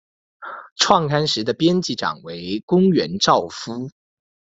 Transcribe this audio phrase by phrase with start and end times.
[0.77, 3.91] 创刊时的编辑长为宫原照夫。